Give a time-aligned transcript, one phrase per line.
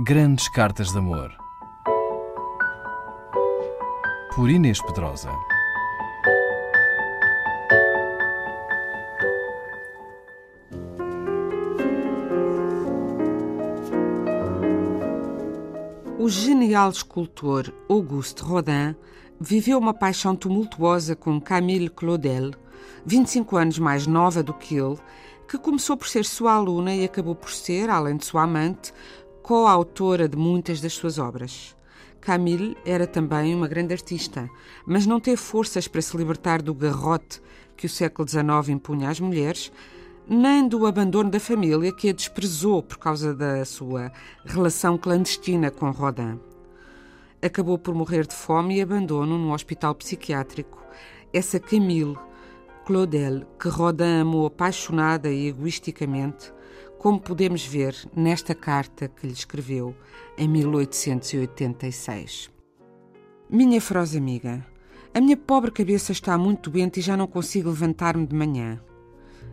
[0.00, 1.32] Grandes Cartas de Amor.
[4.34, 5.30] Por Inês Pedrosa.
[16.18, 18.96] O genial escultor Auguste Rodin
[19.40, 22.50] viveu uma paixão tumultuosa com Camille Claudel,
[23.06, 24.98] 25 anos mais nova do que ele,
[25.48, 28.92] que começou por ser sua aluna e acabou por ser, além de sua amante,
[29.44, 31.76] coautora de muitas das suas obras.
[32.18, 34.48] Camille era também uma grande artista,
[34.86, 37.42] mas não teve forças para se libertar do garrote
[37.76, 39.70] que o século XIX impunha às mulheres,
[40.26, 44.10] nem do abandono da família que a desprezou por causa da sua
[44.46, 46.40] relação clandestina com Rodin.
[47.42, 50.82] Acabou por morrer de fome e abandono num hospital psiquiátrico.
[51.34, 52.16] Essa Camille
[52.84, 56.52] Claudel, que Rodin amou apaixonada e egoisticamente,
[56.98, 59.96] como podemos ver nesta carta que lhe escreveu
[60.36, 62.50] em 1886.
[63.48, 64.66] Minha feroz amiga,
[65.14, 68.78] a minha pobre cabeça está muito doente e já não consigo levantar-me de manhã.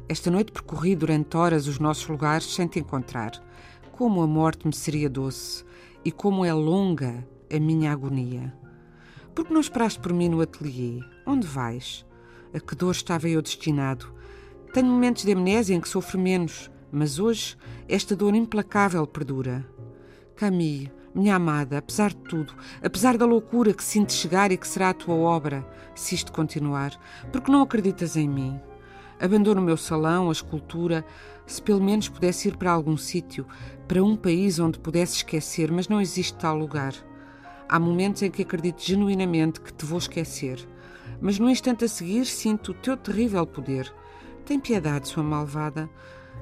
[0.09, 3.31] Esta noite percorri durante horas os nossos lugares sem te encontrar.
[3.93, 5.63] Como a morte me seria doce
[6.03, 8.53] e como é longa a minha agonia.
[9.33, 10.99] Por que não esperaste por mim no ateliê?
[11.25, 12.05] Onde vais?
[12.53, 14.13] A que dor estava eu destinado?
[14.73, 17.55] Tenho momentos de amnésia em que sofro menos, mas hoje
[17.87, 19.65] esta dor implacável perdura.
[20.35, 24.89] Camille, minha amada, apesar de tudo, apesar da loucura que sinto chegar e que será
[24.89, 26.91] a tua obra, se isto continuar,
[27.31, 28.59] porque não acreditas em mim?
[29.17, 31.05] Abandono o meu salão, a escultura,
[31.45, 33.47] se pelo menos pudesse ir para algum sítio,
[33.87, 36.93] para um país onde pudesse esquecer, mas não existe tal lugar.
[37.69, 40.67] Há momentos em que acredito genuinamente que te vou esquecer,
[41.21, 43.93] mas no instante a seguir sinto o teu terrível poder.
[44.43, 45.89] Tem piedade, sua malvada.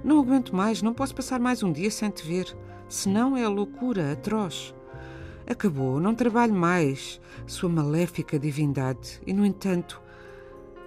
[0.03, 2.55] Não aguento mais, não posso passar mais um dia sem te ver.
[2.87, 4.73] Senão é a loucura atroz.
[5.45, 9.99] Acabou, não trabalho mais, sua maléfica divindade, e no entanto,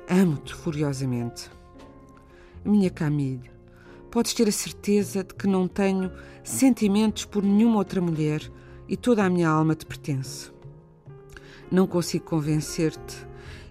[0.09, 1.51] amo-te furiosamente.
[2.65, 3.51] Minha Camille,
[4.09, 6.13] podes ter a certeza de que não tenho
[6.45, 8.41] sentimentos por nenhuma outra mulher
[8.89, 10.53] e toda a minha alma te pertence.
[11.69, 13.27] Não consigo convencer-te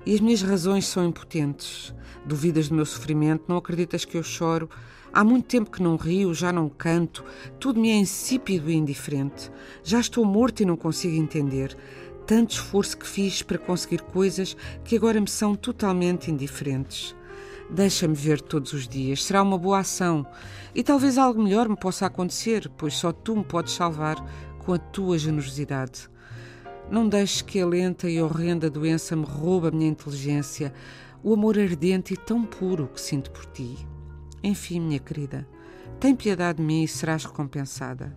[0.05, 1.93] e as minhas razões são impotentes.
[2.25, 4.69] Duvidas do meu sofrimento, não acreditas que eu choro.
[5.13, 7.23] Há muito tempo que não rio, já não canto,
[7.59, 9.51] tudo me é insípido e indiferente.
[9.83, 11.75] Já estou morto e não consigo entender.
[12.25, 17.15] Tanto esforço que fiz para conseguir coisas que agora me são totalmente indiferentes.
[17.69, 20.25] Deixa-me ver todos os dias, será uma boa ação.
[20.73, 24.17] E talvez algo melhor me possa acontecer, pois só tu me podes salvar
[24.59, 26.09] com a tua generosidade.
[26.91, 30.73] Não deixes que a lenta e horrenda doença me roube a minha inteligência,
[31.23, 33.77] o amor ardente e tão puro que sinto por ti.
[34.43, 35.47] Enfim, minha querida,
[36.01, 38.13] tem piedade de mim e serás recompensada.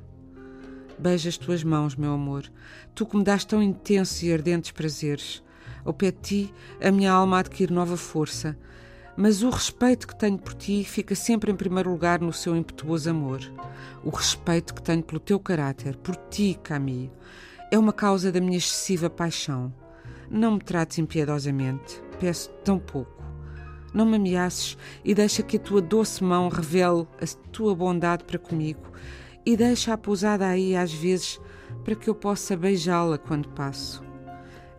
[0.99, 2.51] Beija as tuas mãos, meu amor,
[2.97, 5.41] tu que me dás tão intensos e ardentes prazeres.
[5.85, 8.59] Ao pé de ti, a minha alma adquire nova força
[9.17, 13.09] mas o respeito que tenho por ti fica sempre em primeiro lugar no seu impetuoso
[13.11, 13.41] amor.
[14.03, 17.13] O respeito que tenho pelo teu caráter, por ti, Camille,
[17.75, 19.75] é uma causa da minha excessiva paixão.
[20.31, 23.21] Não me trates impiedosamente, peço tão pouco.
[23.93, 28.39] Não me ameaces e deixa que a tua doce mão revele a tua bondade para
[28.39, 28.93] comigo
[29.45, 31.41] e deixa-a pousada aí às vezes
[31.83, 34.05] para que eu possa beijá-la quando passo.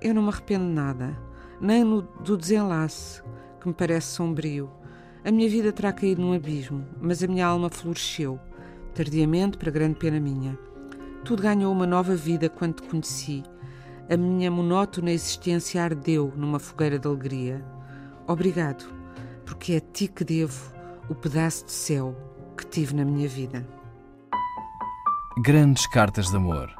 [0.02, 1.18] Eu não me arrependo nada,
[1.60, 3.22] nem no, do desenlace
[3.60, 4.72] que me parece sombrio.
[5.26, 8.40] A minha vida terá caído num abismo, mas a minha alma floresceu,
[8.94, 10.58] tardiamente, para grande pena minha.
[11.26, 13.42] Tudo ganhou uma nova vida quando te conheci.
[14.08, 17.66] A minha monótona existência ardeu numa fogueira de alegria.
[18.28, 18.86] Obrigado,
[19.44, 20.72] porque é a ti que devo
[21.10, 22.16] o pedaço de céu
[22.56, 23.68] que tive na minha vida.
[25.42, 26.72] Grandes Cartas de Amor.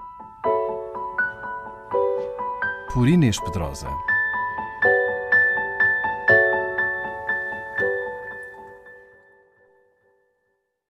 [2.94, 3.90] Por Inês Pedrosa.